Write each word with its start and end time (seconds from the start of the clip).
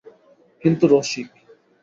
কিন্তু– 0.61 0.89
রসিক। 0.91 1.29